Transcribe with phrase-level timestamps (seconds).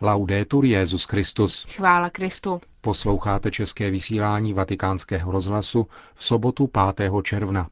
[0.00, 1.66] Laudetur Jezus Christus.
[1.68, 2.60] Chvála Kristu.
[2.80, 7.12] Posloucháte české vysílání Vatikánského rozhlasu v sobotu 5.
[7.22, 7.68] června.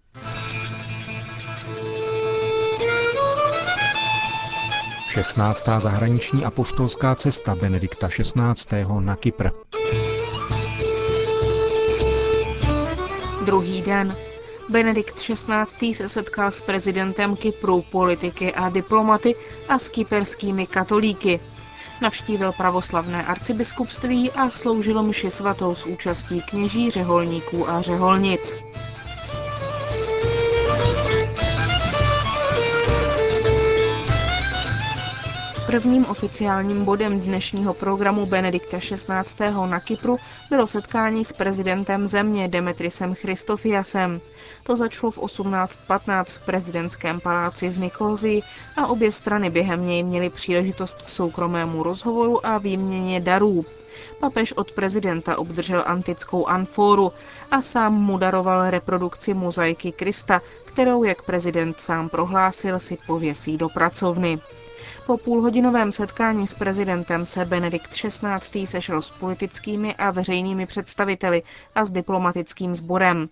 [5.09, 8.87] Šestnáctá zahraniční apoštolská cesta Benedikta XVI.
[9.01, 9.49] na Kypr.
[13.45, 14.17] Druhý den.
[14.69, 15.95] Benedikt XVI.
[15.95, 19.35] se setkal s prezidentem Kypru, politiky a diplomaty
[19.69, 21.41] a s kyperskými katolíky.
[22.05, 28.57] Navštívil pravoslavné arcibiskupství a sloužil mši svatou s účastí kněží, řeholníků a řeholnic.
[35.75, 39.45] Prvním oficiálním bodem dnešního programu Benedikta XVI.
[39.67, 40.17] na Kypru
[40.51, 44.21] bylo setkání s prezidentem země Demetrisem Christofiasem.
[44.63, 48.43] To začalo v 18.15 v prezidentském paláci v Nikozii
[48.77, 53.65] a obě strany během něj měly příležitost k soukromému rozhovoru a výměně darů.
[54.21, 57.13] Papež od prezidenta obdržel antickou anforu
[57.51, 63.69] a sám mu daroval reprodukci mozaiky Krista, kterou, jak prezident sám prohlásil, si pověsí do
[63.69, 64.39] pracovny.
[65.07, 68.67] Po půlhodinovém setkání s prezidentem se Benedikt XVI.
[68.67, 71.43] sešel s politickými a veřejnými představiteli
[71.75, 73.29] a s diplomatickým sborem.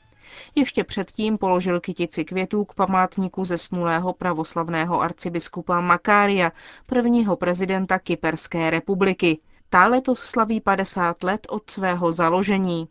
[0.55, 6.53] Ještě předtím položil kytici květů k památníku zesnulého pravoslavného arcibiskupa Makária,
[6.87, 9.39] prvního prezidenta Kyperské republiky.
[9.71, 12.89] Ta letos slaví 50 let od svého založení.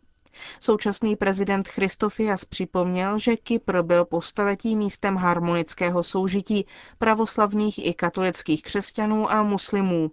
[0.60, 6.66] Současný prezident Christofias připomněl, že Kypr byl po staletí místem harmonického soužití
[6.98, 10.10] pravoslavných i katolických křesťanů a muslimů.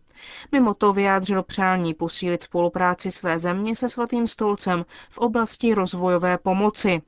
[0.51, 7.01] Mimo to vyjádřil přání posílit spolupráci své země se svatým stolcem v oblasti rozvojové pomoci.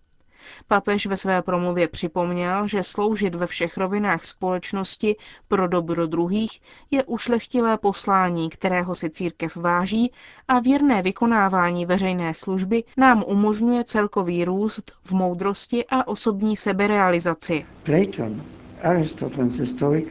[0.67, 5.15] Papež ve své promluvě připomněl, že sloužit ve všech rovinách společnosti
[5.47, 6.61] pro dobro druhých
[6.91, 10.11] je ušlechtilé poslání, kterého si církev váží
[10.47, 17.65] a věrné vykonávání veřejné služby nám umožňuje celkový růst v moudrosti a osobní seberealizaci.
[17.83, 18.60] Platon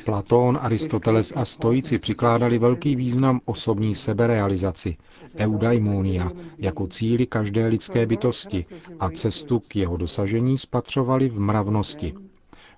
[0.05, 4.97] Platón, Aristoteles a stoici přikládali velký význam osobní seberealizaci,
[5.37, 8.67] eudaimonia, jako cíli každé lidské bytosti
[9.01, 12.15] a cestu k jeho dosažení spatřovali v mravnosti.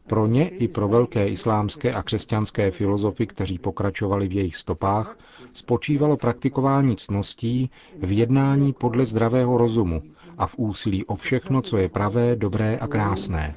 [0.07, 5.19] Pro ně i pro velké islámské a křesťanské filozofy, kteří pokračovali v jejich stopách,
[5.55, 7.71] spočívalo praktikování cností
[8.03, 10.03] v jednání podle zdravého rozumu
[10.39, 13.55] a v úsilí o všechno, co je pravé, dobré a krásné.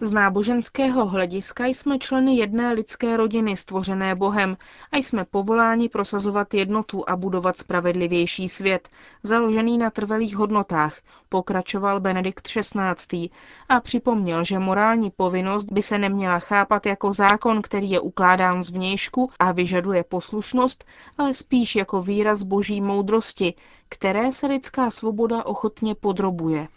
[0.00, 4.56] Z náboženského hlediska jsme členy jedné lidské rodiny stvořené Bohem
[4.92, 8.88] a jsme povoláni prosazovat jednotu a budovat spravedlivější svět,
[9.22, 10.96] založený na trvalých hodnotách,
[11.28, 13.30] pokračoval Benedikt XVI.
[13.68, 19.30] a připomněl, že morální povinnost by se neměla chápat jako zákon, který je ukládán zvnějšku
[19.38, 20.84] a vyžaduje poslušnost,
[21.18, 23.54] ale spíš jako výraz boží moudrosti,
[23.92, 26.68] které se lidská svoboda ochotně podrobuje.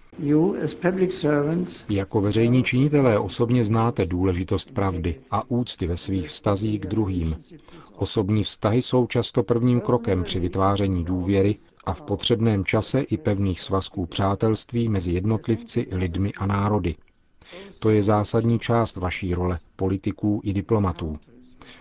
[1.89, 7.35] Jako veřejní činitelé osobně znáte důležitost pravdy a úcty ve svých vztazích k druhým.
[7.95, 11.55] Osobní vztahy jsou často prvním krokem při vytváření důvěry
[11.85, 16.95] a v potřebném čase i pevných svazků přátelství mezi jednotlivci, lidmi a národy.
[17.79, 21.17] To je zásadní část vaší role, politiků i diplomatů.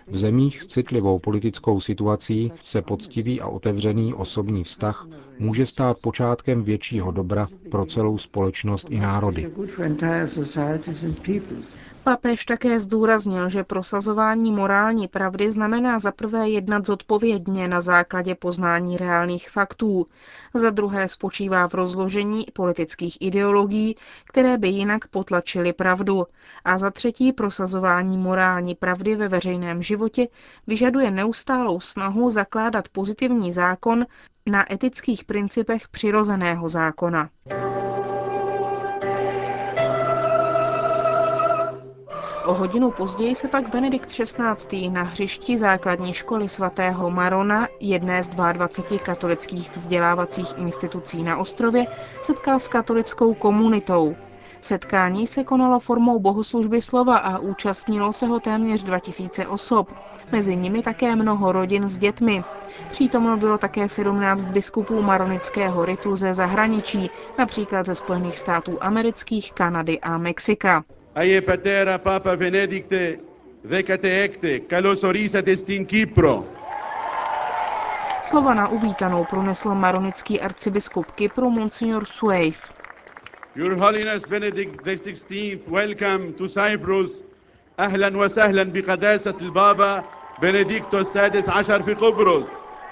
[0.07, 5.07] V zemích s citlivou politickou situací se poctivý a otevřený osobní vztah
[5.39, 9.51] může stát počátkem většího dobra pro celou společnost i národy.
[12.05, 18.97] Papež také zdůraznil, že prosazování morální pravdy znamená za prvé jednat zodpovědně na základě poznání
[18.97, 20.05] reálných faktů,
[20.53, 23.95] za druhé spočívá v rozložení politických ideologií,
[24.27, 26.23] které by jinak potlačily pravdu,
[26.65, 30.27] a za třetí prosazování morální pravdy ve veřejném životě
[30.67, 34.05] vyžaduje neustálou snahu zakládat pozitivní zákon
[34.45, 37.29] na etických principech přirozeného zákona.
[42.45, 44.89] O hodinu později se pak Benedikt XVI.
[44.89, 51.85] na hřišti základní školy svatého Marona, jedné z 22 katolických vzdělávacích institucí na ostrově,
[52.21, 54.15] setkal s katolickou komunitou.
[54.59, 59.89] Setkání se konalo formou bohoslužby slova a účastnilo se ho téměř 2000 osob,
[60.31, 62.43] mezi nimi také mnoho rodin s dětmi.
[62.89, 69.99] Přítomno bylo také 17 biskupů maronického ritu ze zahraničí, například ze Spojených států amerických, Kanady
[69.99, 70.83] a Mexika.
[71.14, 73.18] Aie patera papa Benedicte
[73.64, 76.44] vecate ecte, kalos orisat est in Kypro.
[78.22, 82.70] Slova na uvítanou pronesl maronický arcibiskup Kypru Monsignor Sueif.
[83.56, 87.22] Your Holiness Benedict XVI, welcome to Cyprus.
[87.80, 90.04] أهلا وسهلا بقداسة البابا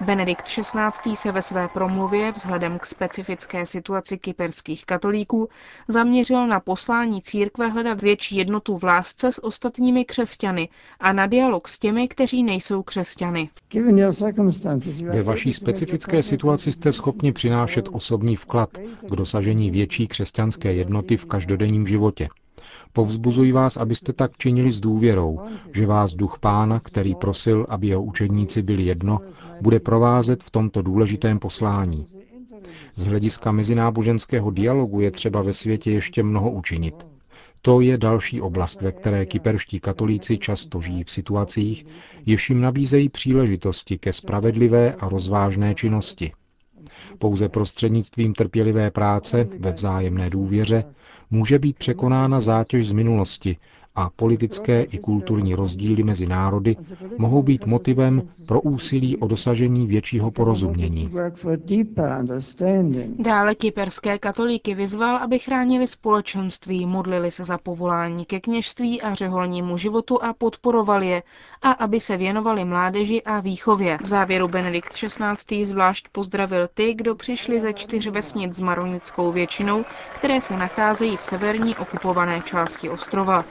[0.02, 1.16] Benedikt XVI.
[1.16, 5.50] se ve své promluvě vzhledem k specifické situaci kyperských katolíků
[5.88, 10.70] zaměřil na poslání církve hledat větší jednotu v lásce s ostatními křesťany
[11.00, 13.50] a na dialog s těmi, kteří nejsou křesťany.
[15.04, 18.70] Ve vaší specifické situaci jste schopni přinášet osobní vklad
[19.10, 22.30] k dosažení větší křesťanské jednoty v každodenním životě.
[22.94, 25.40] Povzbuzuji vás, abyste tak činili s důvěrou,
[25.74, 29.20] že vás duch pána, který prosil, aby jeho učedníci byli jedno,
[29.62, 32.06] bude provázet v tomto důležitém poslání.
[32.96, 37.08] Z hlediska mezináboženského dialogu je třeba ve světě ještě mnoho učinit.
[37.62, 41.86] To je další oblast, ve které kyperští katolíci často žijí v situacích,
[42.26, 46.32] jež jim nabízejí příležitosti ke spravedlivé a rozvážné činnosti.
[47.20, 50.84] Pouze prostřednictvím trpělivé práce ve vzájemné důvěře
[51.34, 53.58] může být překonána zátěž z minulosti
[53.96, 56.76] a politické i kulturní rozdíly mezi národy
[57.18, 61.12] mohou být motivem pro úsilí o dosažení většího porozumění.
[63.20, 69.78] Dále kyperské katolíky vyzval, aby chránili společenství, modlili se za povolání ke kněžství a řeholnímu
[69.78, 71.24] životu a podporovali je,
[71.62, 73.98] a aby se věnovali mládeži a výchově.
[74.04, 75.66] V závěru Benedikt XVI.
[75.66, 79.86] zvlášť pozdravil ty, kdo přišli ze čtyř vesnic s maronickou většinou,
[80.18, 83.46] které se nacházejí v severní okupované části ostrova.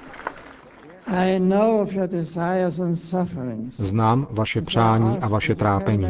[3.71, 6.07] Znám vaše přání a vaše trápení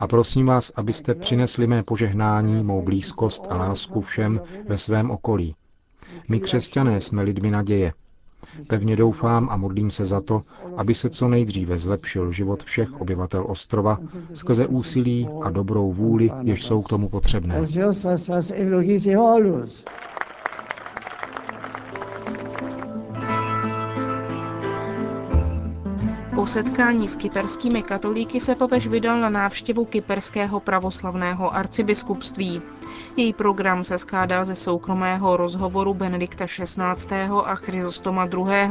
[0.00, 5.54] a prosím vás, abyste přinesli mé požehnání, mou blízkost a lásku všem ve svém okolí.
[6.28, 7.92] My křesťané jsme lidmi naděje.
[8.68, 10.40] Pevně doufám a modlím se za to,
[10.76, 13.98] aby se co nejdříve zlepšil život všech obyvatel ostrova
[14.34, 17.66] skrze úsilí a dobrou vůli, jež jsou k tomu potřebné.
[26.42, 32.62] Po setkání s kyperskými katolíky se papež vydal na návštěvu kyperského pravoslavného arcibiskupství.
[33.16, 37.16] Její program se skládal ze soukromého rozhovoru Benedikta XVI.
[37.44, 38.70] a Chryzostoma II.,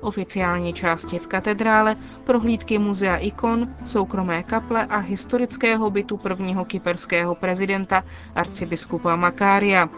[0.00, 8.04] oficiální části v katedrále, prohlídky muzea ikon, soukromé kaple a historického bytu prvního kyperského prezidenta
[8.34, 9.88] arcibiskupa Makária.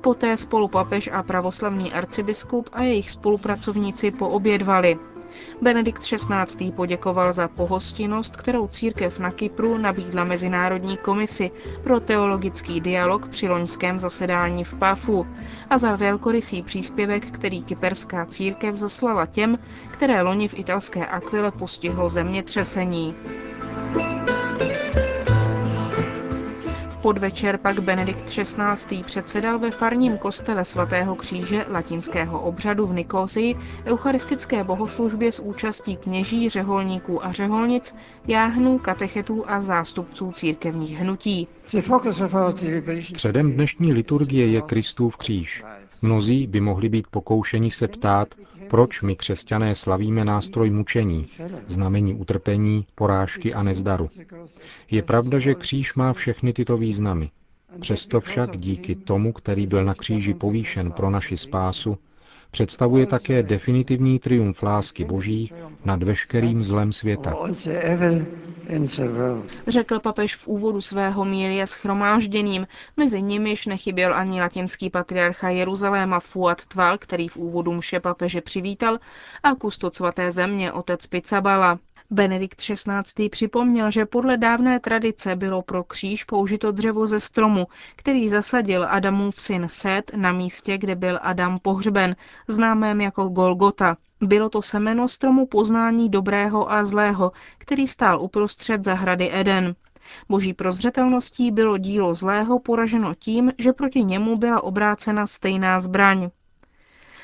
[0.00, 4.98] Poté spolu papež a pravoslavný arcibiskup a jejich spolupracovníci poobědvali.
[5.62, 6.72] Benedikt XVI.
[6.72, 11.50] poděkoval za pohostinnost, kterou církev na Kypru nabídla Mezinárodní komisi
[11.82, 15.26] pro teologický dialog při loňském zasedání v Pafu
[15.70, 19.58] a za velkorysý příspěvek, který kyperská církev zaslala těm,
[19.90, 23.14] které loni v italské Aquile postihlo zemětřesení.
[27.06, 29.02] Podvečer pak Benedikt XVI.
[29.04, 33.54] předsedal ve farním kostele svatého kříže latinského obřadu v Nikosii
[33.84, 37.94] eucharistické bohoslužbě s účastí kněží, řeholníků a řeholnic,
[38.26, 41.48] jáhnů, katechetů a zástupců církevních hnutí.
[43.02, 45.64] Středem dnešní liturgie je Kristův kříž.
[46.02, 48.28] Mnozí by mohli být pokoušeni se ptát,
[48.70, 51.28] proč my křesťané slavíme nástroj mučení,
[51.66, 54.10] znamení utrpení, porážky a nezdaru.
[54.90, 57.30] Je pravda, že kříž má všechny tyto významy.
[57.80, 61.98] Přesto však díky tomu, který byl na kříži povýšen pro naši spásu,
[62.50, 65.52] představuje také definitivní triumf lásky Boží
[65.84, 67.34] nad veškerým zlem světa.
[69.66, 72.66] Řekl papež v úvodu svého mílie schromážděným,
[72.96, 78.98] mezi nimiž nechyběl ani latinský patriarcha Jeruzaléma Fuad Tval, který v úvodu mše papeže přivítal,
[79.42, 81.78] a kustot svaté země otec Pizzabala.
[82.10, 83.28] Benedikt XVI.
[83.28, 89.40] připomněl, že podle dávné tradice bylo pro kříž použito dřevo ze stromu, který zasadil Adamův
[89.40, 92.16] syn Set na místě, kde byl Adam pohřben,
[92.48, 93.96] známém jako Golgota.
[94.20, 99.74] Bylo to semeno stromu poznání dobrého a zlého, který stál uprostřed zahrady Eden.
[100.28, 106.28] Boží prozřetelností bylo dílo zlého poraženo tím, že proti němu byla obrácena stejná zbraň.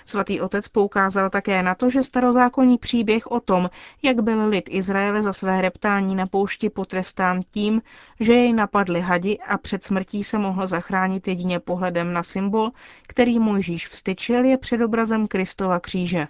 [0.05, 3.71] Svatý otec poukázal také na to, že starozákonní příběh o tom,
[4.03, 7.83] jak byl lid Izraele za své reptání na poušti potrestán tím,
[8.21, 12.71] že jej napadli hadi a před smrtí se mohl zachránit jedině pohledem na symbol,
[13.07, 16.29] který Mojžíš vstyčil, je předobrazem Kristova kříže.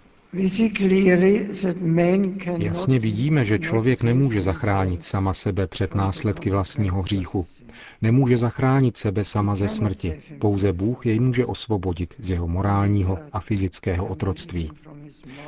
[2.57, 7.45] Jasně vidíme, že člověk nemůže zachránit sama sebe před následky vlastního hříchu.
[8.01, 10.21] Nemůže zachránit sebe sama ze smrti.
[10.39, 14.71] Pouze Bůh jej může osvobodit z jeho morálního a fyzického otroctví.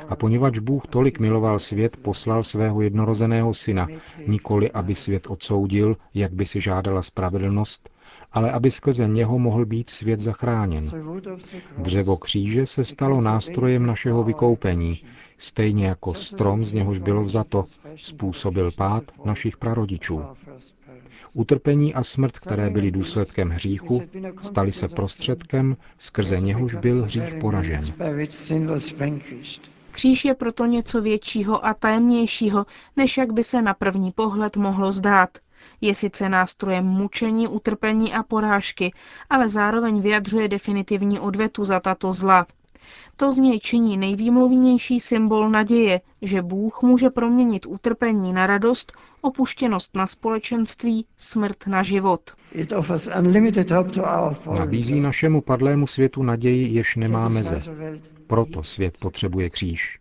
[0.08, 3.88] A poněvadž Bůh tolik miloval svět, poslal svého jednorozeného syna,
[4.26, 7.90] nikoli aby svět odsoudil, jak by si žádala spravedlnost,
[8.32, 10.90] ale aby skrze něho mohl být svět zachráněn.
[11.78, 15.02] Dřevo kříže se stalo nástrojem našeho vykoupení,
[15.38, 17.64] stejně jako strom, z něhož bylo vzato,
[17.96, 20.22] způsobil pád našich prarodičů.
[21.34, 24.02] Utrpení a smrt, které byly důsledkem hříchu,
[24.42, 27.84] staly se prostředkem, skrze něhož byl hřích poražen.
[29.90, 34.92] Kříž je proto něco většího a tajemnějšího, než jak by se na první pohled mohlo
[34.92, 35.30] zdát.
[35.80, 38.92] Je sice nástrojem mučení, utrpení a porážky,
[39.30, 42.46] ale zároveň vyjadřuje definitivní odvetu za tato zla.
[43.16, 49.96] To z něj činí nejvýmluvnější symbol naděje, že Bůh může proměnit utrpení na radost, opuštěnost
[49.96, 52.20] na společenství, smrt na život.
[54.58, 57.62] Nabízí našemu padlému světu naději, jež nemá meze.
[58.26, 59.98] Proto svět potřebuje kříž.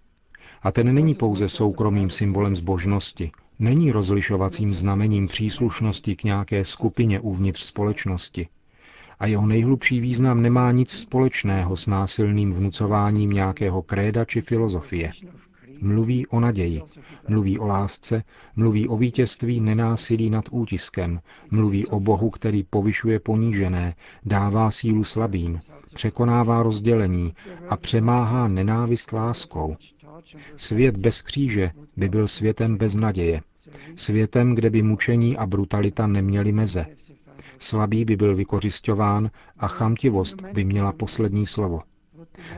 [0.61, 7.63] A ten není pouze soukromým symbolem zbožnosti, není rozlišovacím znamením příslušnosti k nějaké skupině uvnitř
[7.63, 8.47] společnosti,
[9.19, 15.11] a jeho nejhlubší význam nemá nic společného s násilným vnucováním nějakého kréda či filozofie.
[15.81, 16.81] Mluví o naději,
[17.27, 18.23] mluví o lásce,
[18.55, 21.19] mluví o vítězství nenásilí nad útiskem,
[21.51, 25.59] mluví o Bohu, který povyšuje ponížené, dává sílu slabým,
[25.93, 27.33] překonává rozdělení
[27.69, 29.75] a přemáhá nenávist láskou.
[30.55, 33.41] Svět bez kříže by byl světem bez naděje.
[33.95, 36.85] Světem, kde by mučení a brutalita neměly meze.
[37.59, 41.81] Slabý by byl vykořišťován a chamtivost by měla poslední slovo.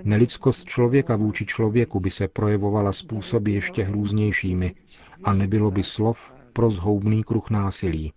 [0.03, 4.75] Nelidskost člověka vůči člověku by se projevovala způsoby ještě hrůznějšími
[5.23, 8.13] a nebylo by slov pro zhoubný kruh násilí.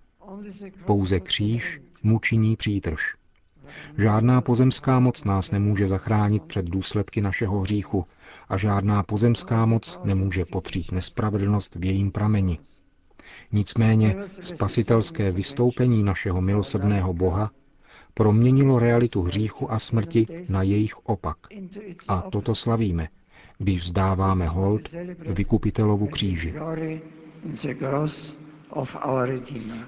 [0.84, 3.14] Pouze kříž, mučiní přítrž.
[3.98, 8.06] Žádná pozemská moc nás nemůže zachránit před důsledky našeho hříchu
[8.48, 12.58] a žádná pozemská moc nemůže potřít nespravedlnost v jejím prameni.
[13.52, 17.50] Nicméně spasitelské vystoupení našeho milosrdného Boha
[18.14, 21.36] proměnilo realitu hříchu a smrti na jejich opak.
[22.08, 23.08] A toto slavíme,
[23.58, 24.82] když vzdáváme hold
[25.18, 26.54] vykupitelovu kříži.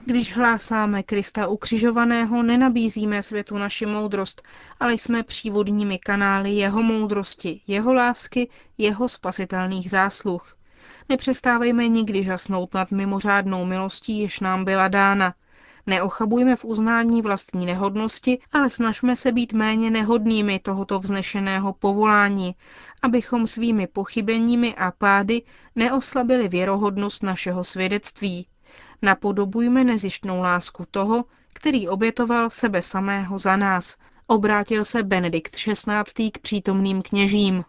[0.05, 4.43] Když hlásáme Krista ukřižovaného, nenabízíme světu naši moudrost,
[4.81, 8.49] ale jsme přívodními kanály jeho moudrosti, jeho lásky,
[8.79, 10.57] jeho spasitelných zásluh.
[11.09, 15.35] Nepřestávejme nikdy žasnout nad mimořádnou milostí, jež nám byla dána.
[15.87, 22.55] Neochabujme v uznání vlastní nehodnosti, ale snažme se být méně nehodnými tohoto vznešeného povolání,
[23.03, 25.43] abychom svými pochybeními a pády
[25.77, 28.47] neoslabili věrohodnost našeho svědectví.
[29.03, 33.97] Napodobujme nezištnou lásku toho, který obětoval sebe samého za nás,
[34.33, 36.31] Obrátil se Benedikt XVI.
[36.31, 37.65] k přítomným kněžím.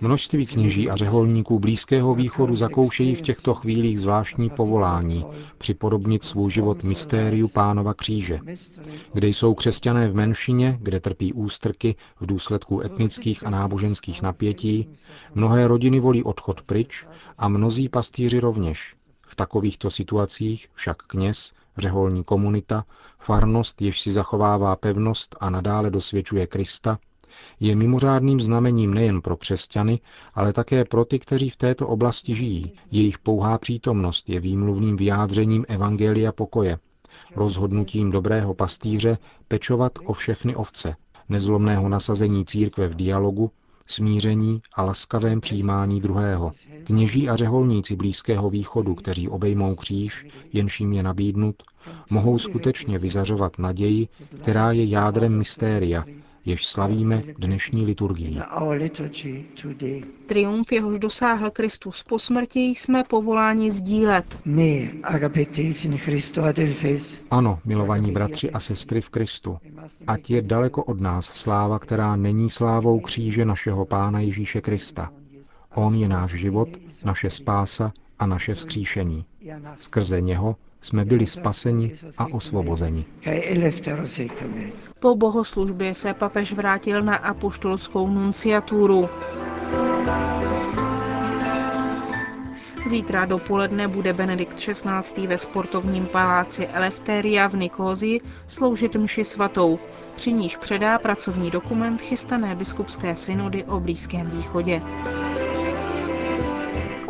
[0.00, 5.24] Množství kněží a řeholníků Blízkého východu zakoušejí v těchto chvílích zvláštní povolání
[5.58, 8.38] připodobnit svůj život mystériu Pánova kříže,
[9.12, 14.88] kde jsou křesťané v menšině, kde trpí ústrky v důsledku etnických a náboženských napětí,
[15.34, 17.06] mnohé rodiny volí odchod pryč
[17.38, 18.94] a mnozí pastýři rovněž.
[19.26, 22.84] V takovýchto situacích však kněz řeholní komunita,
[23.18, 26.98] farnost, jež si zachovává pevnost a nadále dosvědčuje Krista,
[27.60, 30.00] je mimořádným znamením nejen pro křesťany,
[30.34, 32.72] ale také pro ty, kteří v této oblasti žijí.
[32.90, 36.78] Jejich pouhá přítomnost je výmluvným vyjádřením Evangelia pokoje,
[37.36, 40.96] rozhodnutím dobrého pastýře pečovat o všechny ovce,
[41.28, 43.50] nezlomného nasazení církve v dialogu,
[43.86, 46.52] smíření a laskavém přijímání druhého.
[46.84, 51.62] Kněží a řeholníci Blízkého východu, kteří obejmou kříž, jenž jim je nabídnut,
[52.10, 54.08] mohou skutečně vyzařovat naději,
[54.42, 56.04] která je jádrem mystéria,
[56.46, 58.40] jež slavíme dnešní liturgii.
[60.26, 64.38] Triumf, jehož dosáhl Kristus po smrti, jsme povoláni sdílet.
[67.30, 69.58] Ano, milovaní bratři a sestry v Kristu,
[70.06, 75.10] ať je daleko od nás sláva, která není slávou kříže našeho Pána Ježíše Krista.
[75.74, 76.68] On je náš život,
[77.04, 79.24] naše spása a naše vzkříšení.
[79.78, 83.04] Skrze něho jsme byli spaseni a osvobozeni.
[85.00, 89.08] Po bohoslužbě se papež vrátil na apoštolskou nunciaturu.
[92.88, 95.26] Zítra dopoledne bude Benedikt XVI.
[95.26, 99.78] ve sportovním paláci Eleftheria v Nikózii sloužit mši svatou,
[100.14, 104.82] při níž předá pracovní dokument chystané biskupské synody o Blízkém východě.